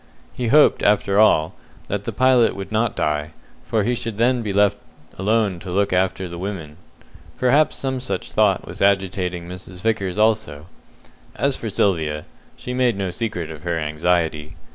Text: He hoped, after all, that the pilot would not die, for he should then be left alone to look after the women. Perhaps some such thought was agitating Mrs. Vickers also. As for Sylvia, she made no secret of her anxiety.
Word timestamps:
He 0.33 0.47
hoped, 0.47 0.81
after 0.81 1.19
all, 1.19 1.53
that 1.87 2.05
the 2.05 2.11
pilot 2.11 2.55
would 2.55 2.71
not 2.71 2.95
die, 2.95 3.33
for 3.67 3.83
he 3.83 3.93
should 3.93 4.17
then 4.17 4.41
be 4.41 4.51
left 4.51 4.79
alone 5.19 5.59
to 5.59 5.69
look 5.69 5.93
after 5.93 6.27
the 6.27 6.39
women. 6.39 6.77
Perhaps 7.37 7.75
some 7.75 7.99
such 7.99 8.31
thought 8.31 8.65
was 8.65 8.81
agitating 8.81 9.47
Mrs. 9.47 9.79
Vickers 9.81 10.17
also. 10.17 10.65
As 11.35 11.55
for 11.55 11.69
Sylvia, 11.69 12.25
she 12.57 12.73
made 12.73 12.97
no 12.97 13.11
secret 13.11 13.51
of 13.51 13.61
her 13.61 13.77
anxiety. 13.77 14.55